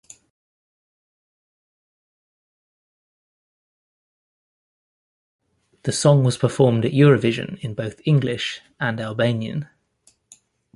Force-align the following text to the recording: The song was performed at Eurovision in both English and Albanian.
The 5.83 5.91
song 5.91 6.23
was 6.23 6.39
performed 6.39 6.85
at 6.85 6.91
Eurovision 6.91 7.59
in 7.59 7.75
both 7.75 8.01
English 8.03 8.61
and 8.79 8.99
Albanian. 8.99 9.69